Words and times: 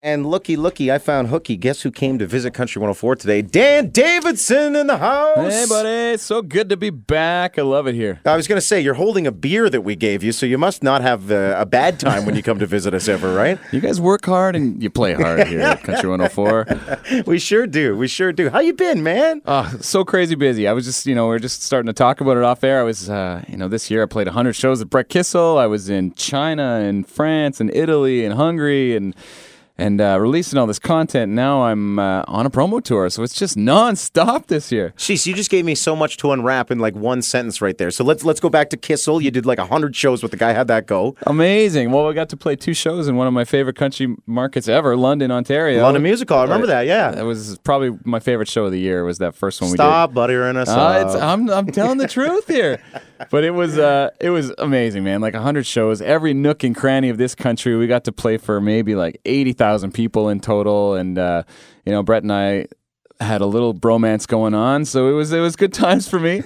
And 0.00 0.24
looky, 0.26 0.54
looky, 0.56 0.92
I 0.92 0.98
found 0.98 1.26
Hooky. 1.26 1.56
Guess 1.56 1.82
who 1.82 1.90
came 1.90 2.20
to 2.20 2.26
visit 2.28 2.54
Country 2.54 2.78
104 2.78 3.16
today? 3.16 3.42
Dan 3.42 3.90
Davidson 3.90 4.76
in 4.76 4.86
the 4.86 4.96
house. 4.98 5.52
Hey, 5.52 5.66
buddy. 5.68 6.16
So 6.18 6.40
good 6.40 6.68
to 6.68 6.76
be 6.76 6.90
back. 6.90 7.58
I 7.58 7.62
love 7.62 7.88
it 7.88 7.96
here. 7.96 8.20
I 8.24 8.36
was 8.36 8.46
going 8.46 8.58
to 8.58 8.64
say, 8.64 8.80
you're 8.80 8.94
holding 8.94 9.26
a 9.26 9.32
beer 9.32 9.68
that 9.68 9.80
we 9.80 9.96
gave 9.96 10.22
you, 10.22 10.30
so 10.30 10.46
you 10.46 10.56
must 10.56 10.84
not 10.84 11.02
have 11.02 11.32
uh, 11.32 11.56
a 11.58 11.66
bad 11.66 11.98
time 11.98 12.26
when 12.26 12.36
you 12.36 12.44
come 12.44 12.60
to 12.60 12.66
visit 12.66 12.94
us 12.94 13.08
ever, 13.08 13.34
right? 13.34 13.58
You 13.72 13.80
guys 13.80 14.00
work 14.00 14.24
hard 14.24 14.54
and 14.56 14.80
you 14.82 14.88
play 14.88 15.14
hard 15.14 15.46
here 15.48 15.60
at 15.60 15.82
Country 15.82 16.08
104. 16.10 17.24
we 17.26 17.40
sure 17.40 17.66
do. 17.66 17.96
We 17.96 18.06
sure 18.06 18.32
do. 18.32 18.50
How 18.50 18.60
you 18.60 18.74
been, 18.74 19.02
man? 19.02 19.42
Oh, 19.46 19.68
so 19.80 20.04
crazy 20.04 20.36
busy. 20.36 20.68
I 20.68 20.74
was 20.74 20.84
just, 20.84 21.06
you 21.06 21.14
know, 21.16 21.28
we 21.28 21.34
are 21.34 21.38
just 21.40 21.62
starting 21.64 21.86
to 21.88 21.92
talk 21.92 22.20
about 22.20 22.36
it 22.36 22.44
off 22.44 22.62
air. 22.62 22.78
I 22.80 22.82
was, 22.84 23.10
uh, 23.10 23.44
you 23.48 23.56
know, 23.56 23.66
this 23.68 23.90
year 23.90 24.04
I 24.04 24.06
played 24.06 24.28
100 24.28 24.52
shows 24.54 24.78
with 24.78 24.90
Brett 24.90 25.08
Kissel. 25.08 25.58
I 25.58 25.66
was 25.66 25.88
in 25.90 26.14
China 26.14 26.80
and 26.82 27.04
France 27.06 27.60
and 27.60 27.68
Italy 27.74 28.24
and 28.24 28.34
Hungary 28.34 28.94
and 28.96 29.14
and 29.78 30.00
uh, 30.00 30.18
releasing 30.20 30.58
all 30.58 30.66
this 30.66 30.80
content. 30.80 31.32
Now 31.32 31.62
I'm 31.62 31.98
uh, 31.98 32.24
on 32.26 32.44
a 32.44 32.50
promo 32.50 32.82
tour, 32.82 33.08
so 33.08 33.22
it's 33.22 33.34
just 33.34 33.56
nonstop 33.56 34.46
this 34.48 34.72
year. 34.72 34.92
Jeez, 34.96 35.24
you 35.26 35.34
just 35.34 35.50
gave 35.50 35.64
me 35.64 35.74
so 35.74 35.94
much 35.94 36.16
to 36.18 36.32
unwrap 36.32 36.70
in 36.70 36.80
like 36.80 36.94
one 36.94 37.22
sentence 37.22 37.62
right 37.62 37.78
there. 37.78 37.90
So 37.90 38.04
let's 38.04 38.24
let's 38.24 38.40
go 38.40 38.50
back 38.50 38.70
to 38.70 38.76
Kissel. 38.76 39.22
You 39.22 39.30
did 39.30 39.46
like 39.46 39.58
hundred 39.58 39.94
shows 39.94 40.22
with 40.22 40.32
the 40.32 40.36
guy. 40.36 40.52
How'd 40.52 40.68
that 40.68 40.86
go? 40.86 41.14
Amazing. 41.26 41.92
Well, 41.92 42.08
I 42.08 42.12
got 42.12 42.28
to 42.30 42.36
play 42.36 42.56
two 42.56 42.74
shows 42.74 43.08
in 43.08 43.16
one 43.16 43.26
of 43.26 43.32
my 43.32 43.44
favorite 43.44 43.76
country 43.76 44.16
markets 44.26 44.68
ever, 44.68 44.96
London, 44.96 45.30
Ontario. 45.30 45.82
London 45.82 46.02
a 46.02 46.04
Music 46.04 46.28
Hall. 46.28 46.40
I 46.40 46.42
remember 46.42 46.66
that. 46.66 46.86
Yeah, 46.86 47.12
that 47.12 47.24
was 47.24 47.58
probably 47.58 47.96
my 48.04 48.20
favorite 48.20 48.48
show 48.48 48.64
of 48.64 48.72
the 48.72 48.80
year. 48.80 49.04
Was 49.04 49.18
that 49.18 49.34
first 49.34 49.60
one 49.60 49.70
Stop 49.70 50.10
we 50.10 50.12
did? 50.12 50.14
buttering 50.14 50.56
us 50.56 50.68
uh, 50.68 50.72
up. 50.72 51.22
I'm 51.22 51.48
I'm 51.48 51.66
telling 51.66 51.98
the 51.98 52.08
truth 52.08 52.48
here. 52.48 52.82
But 53.30 53.44
it 53.44 53.50
was 53.50 53.78
uh 53.78 54.10
it 54.20 54.30
was 54.30 54.52
amazing, 54.58 55.04
man. 55.04 55.20
Like 55.20 55.34
hundred 55.34 55.66
shows, 55.66 56.00
every 56.00 56.34
nook 56.34 56.62
and 56.64 56.74
cranny 56.74 57.08
of 57.08 57.18
this 57.18 57.34
country. 57.34 57.76
We 57.76 57.86
got 57.86 58.04
to 58.04 58.12
play 58.12 58.38
for 58.38 58.60
maybe 58.60 58.94
like 58.94 59.20
eighty 59.24 59.52
thousand 59.52 59.92
people 59.92 60.28
in 60.28 60.40
total, 60.40 60.94
and 60.94 61.18
uh, 61.18 61.42
you 61.84 61.92
know, 61.92 62.02
Brett 62.02 62.22
and 62.22 62.32
I 62.32 62.66
had 63.20 63.40
a 63.40 63.46
little 63.46 63.74
bromance 63.74 64.26
going 64.26 64.54
on, 64.54 64.84
so 64.84 65.08
it 65.08 65.12
was 65.12 65.32
it 65.32 65.40
was 65.40 65.56
good 65.56 65.72
times 65.84 66.08
for 66.08 66.18
me, 66.18 66.42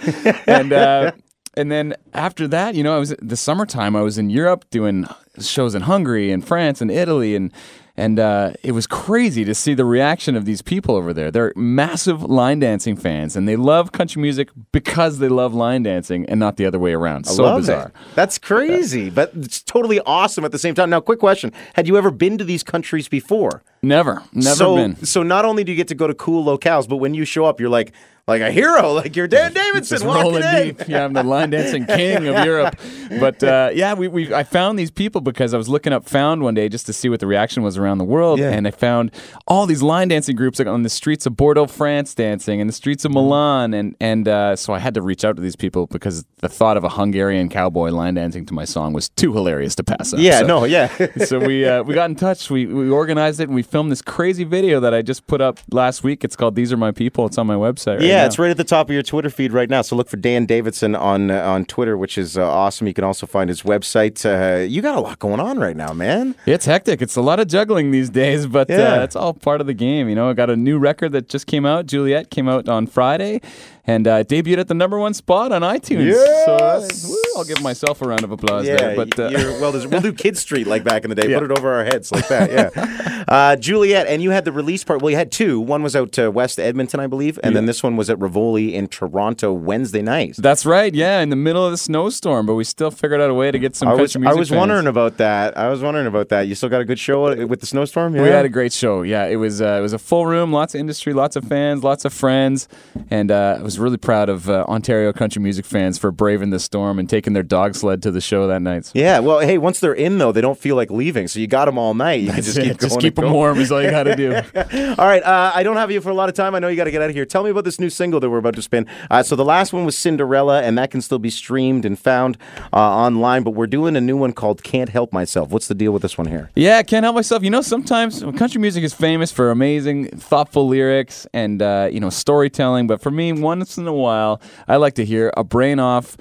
and. 0.47 0.73
Uh, 0.73 1.13
and 1.55 1.71
then 1.71 1.95
after 2.15 2.49
that, 2.49 2.75
you 2.75 2.83
know, 2.83 2.97
I 2.97 2.99
was 2.99 3.15
the 3.21 3.37
summertime. 3.37 3.95
I 3.95 4.01
was 4.01 4.17
in 4.17 4.31
Europe 4.31 4.65
doing 4.71 5.07
shows 5.39 5.75
in 5.75 5.83
Hungary 5.83 6.31
and 6.33 6.43
France 6.43 6.81
and 6.81 6.91
Italy, 6.91 7.37
and 7.37 7.53
and 7.97 8.19
uh, 8.19 8.53
it 8.63 8.73
was 8.73 8.87
crazy 8.87 9.45
to 9.45 9.55
see 9.55 9.75
the 9.75 9.85
reaction 9.85 10.35
of 10.37 10.45
these 10.45 10.63
people 10.63 10.97
over 10.97 11.13
there. 11.13 11.31
They're 11.31 11.53
massive 11.57 12.23
line 12.23 12.59
dancing 12.59 12.97
fans, 12.97 13.37
and 13.37 13.47
they 13.47 13.57
love 13.57 13.93
country 13.93 14.23
music 14.23 14.49
because 14.73 15.19
they 15.19 15.29
love 15.29 15.55
line 15.55 15.83
dancing, 15.83 16.25
and 16.27 16.41
not 16.41 16.57
the 16.57 16.65
other 16.65 16.79
way 16.79 16.95
around. 16.95 17.27
I 17.29 17.33
so 17.33 17.57
bizarre. 17.57 17.89
It. 17.89 18.15
That's 18.15 18.39
crazy, 18.39 19.11
but 19.11 19.33
it's 19.35 19.63
totally 19.63 20.01
awesome 20.01 20.45
at 20.45 20.53
the 20.53 20.59
same 20.59 20.75
time. 20.75 20.91
Now, 20.91 21.01
quick 21.01 21.19
question: 21.19 21.53
Had 21.75 21.87
you 21.87 21.99
ever 21.99 22.11
been 22.11 22.39
to 22.39 22.45
these 22.45 22.63
countries 22.63 23.09
before? 23.09 23.63
Never, 23.83 24.23
never 24.33 24.57
so, 24.57 24.77
been. 24.77 25.05
So 25.05 25.23
not 25.23 25.45
only 25.45 25.65
do 25.65 25.73
you 25.73 25.77
get 25.77 25.89
to 25.89 25.95
go 25.95 26.07
to 26.07 26.15
cool 26.15 26.45
locales, 26.45 26.89
but 26.89 26.97
when 26.97 27.15
you 27.15 27.25
show 27.25 27.45
up, 27.45 27.61
you're 27.61 27.69
like, 27.69 27.93
like 28.33 28.43
a 28.43 28.51
hero, 28.51 28.93
like 28.93 29.15
you're 29.15 29.29
Dan 29.29 29.53
Davidson 29.53 29.97
Just 29.97 30.07
walking 30.07 30.43
in. 30.43 30.69
deep. 30.69 30.89
Yeah, 30.89 31.05
I'm 31.05 31.13
the 31.13 31.23
line 31.23 31.51
dancing 31.51 31.85
king 31.99 32.27
of 32.27 32.45
Europe. 32.45 32.79
But 33.21 33.43
uh, 33.43 33.71
yeah, 33.75 33.95
we, 33.95 34.09
we 34.09 34.35
I 34.35 34.43
found 34.43 34.79
these 34.79 34.91
people 34.91 35.21
because 35.21 35.53
I 35.55 35.59
was 35.59 35.69
looking 35.69 35.93
up 35.93 36.09
Found 36.09 36.43
one 36.43 36.55
day 36.55 36.69
just 36.69 36.87
to 36.87 36.93
see 36.93 37.09
what 37.09 37.21
the 37.21 37.27
reaction 37.27 37.63
was 37.63 37.79
around 37.79 37.99
the 37.99 38.05
world, 38.05 38.39
yeah. 38.39 38.51
and 38.51 38.67
I 38.67 38.71
found 38.71 39.13
all 39.47 39.67
these 39.67 39.83
line 39.83 40.09
dancing 40.09 40.37
groups 40.37 40.61
on 40.61 40.83
the 40.83 40.89
streets 40.89 41.27
of 41.27 41.37
Bordeaux, 41.37 41.67
France, 41.67 42.15
dancing, 42.15 42.61
and 42.61 42.69
the 42.69 42.75
streets 42.75 43.05
of 43.05 43.11
mm-hmm. 43.11 43.21
Milan, 43.21 43.75
and 43.75 43.97
and 44.01 44.29
uh, 44.29 44.57
so 44.57 44.73
I 44.73 44.79
had 44.79 44.95
to 44.95 45.03
reach 45.03 45.25
out 45.25 45.37
to 45.37 45.43
these 45.43 45.57
people 45.57 45.87
because 45.87 46.25
the 46.39 46.49
thought 46.49 46.77
of 46.77 46.85
a 46.85 46.89
Hungarian 46.89 47.49
cowboy 47.49 47.91
line 47.91 48.15
dancing 48.15 48.45
to 48.47 48.55
my 48.55 48.65
song 48.65 48.93
was 48.93 49.09
too 49.11 49.33
hilarious 49.33 49.75
to 49.77 49.85
pass 49.85 50.13
up. 50.13 50.21
Yeah, 50.21 50.41
so, 50.41 50.47
no, 50.47 50.65
yeah. 50.65 50.89
so 51.25 51.39
we 51.39 51.65
uh, 51.65 51.83
we 51.83 51.95
got 51.95 52.11
in 52.11 52.17
touch. 52.17 52.51
We 52.51 52.67
we 52.67 52.91
organized 52.91 53.41
it, 53.41 53.45
and 53.45 53.55
we 53.55 53.63
filmed 53.63 53.93
this 53.93 54.03
crazy 54.03 54.45
video 54.45 54.81
that 54.81 54.93
I 54.93 55.03
just 55.03 55.27
put 55.27 55.41
up 55.41 55.61
last 55.71 56.03
week. 56.03 56.25
It's 56.25 56.37
called 56.37 56.55
"These 56.55 56.73
Are 56.73 56.77
My 56.77 56.93
People." 56.93 57.27
It's 57.27 57.39
on 57.39 57.47
my 57.47 57.55
website. 57.55 57.99
Right 57.99 58.07
yeah, 58.07 58.22
now. 58.22 58.22
It's 58.27 58.39
right 58.39 58.51
at 58.51 58.57
the 58.57 58.65
top 58.65 58.89
of 58.89 58.95
your 58.95 59.03
Twitter 59.03 59.31
feed 59.31 59.53
right 59.53 59.69
now. 59.69 59.83
So 59.83 59.97
look 59.97 60.09
for 60.09 60.17
Dan 60.17 60.47
Davidson 60.47 60.95
on 60.95 61.31
uh, 61.31 61.43
on 61.43 61.65
Twitter, 61.65 61.97
which 61.97 62.19
is 62.19 62.37
uh, 62.37 62.49
awesome. 62.49 62.87
You 62.87 62.95
can 62.95 63.05
also 63.05 63.27
find 63.27 63.49
his 63.49 63.63
website. 63.63 64.25
Uh, 64.25 64.63
you 64.63 64.83
got 64.83 64.97
a 64.97 65.01
lot 65.01 65.19
going 65.19 65.41
on 65.41 65.59
right 65.59 65.77
now, 65.77 65.93
man. 65.93 66.35
It's 66.47 66.65
hectic. 66.65 67.03
It's 67.03 67.17
a 67.17 67.23
lot 67.23 67.41
of 67.41 67.49
juggling 67.49 67.91
these 67.91 68.11
days, 68.11 68.47
but 68.47 68.71
uh, 68.71 68.75
yeah. 68.75 69.03
it's 69.03 69.17
all 69.17 69.35
part 69.35 69.61
of 69.61 69.67
the 69.67 69.75
game. 69.75 70.09
You 70.09 70.15
know, 70.15 70.29
I 70.31 70.33
got 70.33 70.51
a 70.51 70.57
new 70.57 70.79
record 70.79 71.13
that 71.13 71.29
just 71.29 71.47
came 71.47 71.67
out. 71.67 71.87
Juliet 71.87 72.31
came 72.31 72.49
out 72.49 72.69
on 72.69 72.87
Friday, 72.87 73.41
and 73.85 74.07
uh, 74.07 74.25
debuted 74.25 74.59
at 74.59 74.69
the 74.69 74.75
number 74.75 74.99
one 74.99 75.15
spot 75.15 75.53
on 75.53 75.63
iTunes. 75.63 76.13
Yes! 76.13 77.03
So 77.03 77.15
uh, 77.15 77.39
I'll 77.39 77.45
give 77.45 77.63
myself 77.63 78.03
a 78.03 78.09
round 78.09 78.25
of 78.25 78.31
applause 78.31 78.67
yeah, 78.67 78.77
there. 78.77 78.97
But 78.97 79.19
well, 79.19 79.73
we'll 79.73 80.01
do 80.01 80.13
Kid 80.13 80.37
Street 80.37 80.67
like 80.67 80.85
back 80.85 81.05
in 81.05 81.11
the 81.11 81.17
day. 81.17 81.23
Yeah. 81.33 81.39
Put 81.39 81.53
it 81.53 81.59
over 81.59 81.73
our 81.73 81.85
heads 81.85 82.13
like 82.13 82.29
that. 82.29 82.51
Yeah, 82.51 82.71
Juliet, 83.57 84.07
and 84.09 84.23
you 84.23 84.31
had 84.31 84.45
the 84.45 84.53
release 84.53 84.85
part. 84.85 85.01
Well, 85.01 85.11
you 85.11 85.17
had 85.17 85.33
two. 85.33 85.59
One 85.59 85.83
was 85.83 85.97
out 85.97 86.13
to 86.13 86.31
West 86.31 86.61
Edmonton, 86.61 87.01
I 87.01 87.07
believe, 87.07 87.39
and 87.43 87.57
then 87.57 87.65
this 87.65 87.83
one 87.83 87.97
was 87.97 88.11
at 88.11 88.19
Rivoli 88.19 88.75
in 88.75 88.89
Toronto 88.89 89.53
Wednesday 89.55 90.03
night. 90.03 90.37
That's 90.37 90.67
right. 90.67 90.95
Yeah, 90.95 91.21
in 91.21 91.31
the 91.31 91.37
middle 91.37 91.65
of 91.65 91.71
the 91.71 91.79
snowstorm, 91.79 92.45
but 92.45 92.55
we 92.55 92.65
still 92.65 92.91
figured 92.91 93.21
out 93.23 93.31
a 93.31 93.35
way 93.35 93.51
to 93.51 93.59
get 93.59 93.75
some. 93.75 93.89
I 93.89 93.95
was, 93.95 94.15
I 94.17 94.35
was 94.35 94.51
fans. 94.51 94.59
wondering 94.59 94.87
about 94.87 95.17
that. 95.17 95.57
I 95.57 95.69
was 95.69 95.81
wondering 95.83 96.07
about 96.07 96.29
that. 96.29 96.43
You 96.43 96.55
still 96.55 96.69
got 96.69 96.83
a 96.83 96.85
good 96.85 96.99
show 96.99 97.47
with 97.47 97.61
the 97.61 97.67
snowstorm. 97.67 98.15
Yeah? 98.15 98.23
We 98.23 98.29
had 98.29 98.45
a 98.45 98.51
great 98.51 98.73
show. 98.73 99.03
Yeah, 99.03 99.27
it 99.27 99.37
was. 99.37 99.63
Uh, 99.63 99.77
it 99.79 99.81
was 99.81 99.95
a 99.95 99.99
full 99.99 100.27
room, 100.27 100.53
lots 100.53 100.75
of 100.75 100.81
industry, 100.81 101.15
lots 101.15 101.35
of 101.37 101.45
fans, 101.45 101.83
lots 101.83 102.05
of 102.05 102.13
friends, 102.13 102.69
and 103.11 103.31
uh, 103.31 103.57
I 103.59 103.63
was 103.63 103.79
really 103.79 103.97
proud 103.97 104.29
of 104.29 104.51
uh, 104.51 104.65
Ontario 104.69 105.13
country 105.13 105.41
music 105.41 105.65
fans 105.65 105.99
for 105.99 106.11
braving 106.13 106.51
the 106.51 106.61
storm 106.61 106.99
and 106.99 107.09
taking 107.09 107.33
their 107.33 107.43
dog 107.43 107.75
sled 107.77 108.03
to 108.03 108.11
the 108.11 108.21
show 108.21 108.47
that 108.47 108.61
night. 108.61 108.91
Yeah. 108.95 109.21
Well, 109.21 109.41
hey, 109.41 109.57
once 109.57 109.81
they're 109.81 109.95
in 109.95 110.19
though, 110.19 110.33
they 110.33 110.41
don't 110.43 110.59
feel 110.59 110.77
like 110.77 110.91
leaving, 110.91 111.29
so 111.29 111.41
you 111.41 111.47
got 111.47 111.65
them 111.65 111.79
all 111.79 111.95
night. 111.95 112.21
You 112.21 112.27
That's 112.27 112.37
can 112.37 112.45
just 112.45 112.59
it. 112.59 112.63
keep 112.63 112.81
just 112.81 113.01
keep 113.01 113.22
them 113.23 113.33
warm 113.33 113.59
is 113.59 113.73
all 113.73 113.83
you 113.83 113.91
got 113.91 114.05
to 114.05 114.17
do. 114.17 114.35
all 114.35 115.07
right. 115.07 115.23
Uh, 115.23 115.53
I 115.55 115.63
don't 115.63 115.77
have 115.77 115.91
you 115.91 116.01
for 116.01 116.11
a 116.11 116.15
lot 116.15 116.29
of 116.29 116.35
time. 116.35 116.55
I 116.55 116.59
know 116.59 116.69
you 116.69 116.77
got 116.77 116.85
to 116.85 116.91
get 116.91 117.03
out 117.03 117.11
of 117.11 117.17
here. 117.17 117.25
Tell 117.25 117.45
me 117.45 117.51
about 117.51 117.65
this 117.65 117.81
new 117.81 117.91
single 117.91 118.21
that 118.21 118.31
we're 118.31 118.39
about 118.39 118.55
to 118.57 118.63
spin. 118.63 118.87
Uh, 119.11 119.23
so 119.23 119.37
the 119.37 119.45
last 119.45 119.73
one 119.73 119.85
was 119.85 119.97
Cinderella, 119.97 120.63
and 120.63 120.77
that 120.79 120.91
can 120.91 121.01
still 121.01 121.19
be 121.19 121.31
streamed 121.31 121.85
and 121.85 121.99
found 121.99 122.37
uh, 122.73 122.77
online. 122.77 123.43
But 123.43 123.53
we're 123.53 123.67
doing 123.67 123.97
a 123.97 124.01
new 124.01 124.17
one 124.17 124.33
called 124.33 124.63
"Can't 124.63 124.89
Help 124.89 125.13
Myself." 125.13 125.51
What's 125.51 125.69
the 125.69 125.75
deal 125.75 125.93
with 125.93 126.03
this 126.03 126.19
one 126.19 126.27
here? 126.27 126.51
Yeah, 126.55 126.83
can't 126.83 127.05
help 127.05 127.15
myself. 127.15 127.43
You 127.43 127.51
know, 127.51 127.63
sometimes 127.63 128.23
country 128.37 128.61
music 128.61 128.85
is 128.85 128.95
famous 128.95 129.31
for 129.33 129.51
amazing, 129.51 130.09
thoughtful 130.09 130.69
lyrics 130.69 131.27
and 131.33 131.63
uh, 131.63 131.89
you 131.91 132.01
know 132.01 132.11
storytelling. 132.11 132.87
But 132.87 133.01
for 133.01 133.11
me, 133.11 133.33
once 133.33 133.79
in 133.79 133.87
a 133.87 133.93
while, 133.93 134.41
I 134.69 134.77
like 134.77 134.95
to 134.95 135.05
hear 135.05 135.33
a 135.37 135.45
brain 135.45 135.79
off 135.79 136.17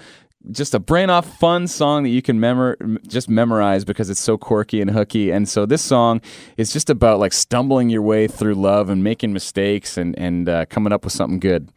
just 0.50 0.74
a 0.74 0.80
brain 0.80 1.10
off 1.10 1.38
fun 1.38 1.68
song 1.68 2.04
that 2.04 2.10
you 2.10 2.22
can 2.22 2.40
memor- 2.40 2.78
just 3.08 3.30
memorize 3.30 3.86
because 3.86 4.10
it's 4.10 4.22
so 4.22 4.38
quirky 4.38 4.82
and 4.82 4.90
hooky. 4.92 5.32
And 5.32 5.48
so 5.48 5.66
this 5.66 5.82
song 5.82 6.22
is 6.58 6.74
just 6.74 6.90
about 6.90 7.20
like 7.20 7.34
stumbling 7.34 7.90
your 7.90 8.02
way 8.02 8.28
through 8.28 8.56
love 8.56 8.90
and 8.90 9.04
making 9.04 9.34
mistakes 9.34 9.98
and 9.98 10.18
and 10.18 10.50
uh, 10.50 10.66
coming 10.66 10.92
up 10.92 11.04
with 11.04 11.14
something 11.14 11.40
good. 11.40 11.72